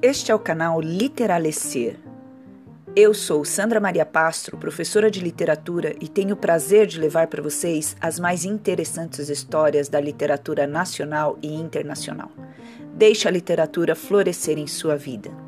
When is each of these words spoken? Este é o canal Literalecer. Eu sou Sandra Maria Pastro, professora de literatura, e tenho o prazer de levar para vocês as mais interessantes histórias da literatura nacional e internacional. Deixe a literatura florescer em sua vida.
Este 0.00 0.30
é 0.30 0.34
o 0.34 0.38
canal 0.38 0.80
Literalecer. 0.80 1.96
Eu 2.94 3.12
sou 3.12 3.44
Sandra 3.44 3.80
Maria 3.80 4.06
Pastro, 4.06 4.56
professora 4.56 5.10
de 5.10 5.18
literatura, 5.18 5.96
e 6.00 6.06
tenho 6.06 6.34
o 6.34 6.38
prazer 6.38 6.86
de 6.86 7.00
levar 7.00 7.26
para 7.26 7.42
vocês 7.42 7.96
as 8.00 8.20
mais 8.20 8.44
interessantes 8.44 9.28
histórias 9.28 9.88
da 9.88 10.00
literatura 10.00 10.68
nacional 10.68 11.36
e 11.42 11.52
internacional. 11.52 12.30
Deixe 12.94 13.26
a 13.26 13.30
literatura 13.32 13.96
florescer 13.96 14.56
em 14.56 14.68
sua 14.68 14.94
vida. 14.96 15.47